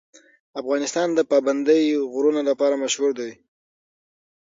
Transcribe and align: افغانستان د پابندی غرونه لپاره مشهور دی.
افغانستان 0.61 1.07
د 1.13 1.19
پابندی 1.31 1.83
غرونه 2.13 2.41
لپاره 2.49 2.75
مشهور 2.83 3.11
دی. 3.19 3.31